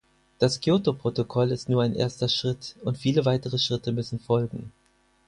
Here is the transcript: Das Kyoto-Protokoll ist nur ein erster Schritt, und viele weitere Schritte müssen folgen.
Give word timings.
Das 0.39 0.59
Kyoto-Protokoll 0.61 1.51
ist 1.51 1.69
nur 1.69 1.83
ein 1.83 1.93
erster 1.93 2.27
Schritt, 2.27 2.75
und 2.83 2.97
viele 2.97 3.23
weitere 3.23 3.59
Schritte 3.59 3.91
müssen 3.91 4.19
folgen. 4.19 4.71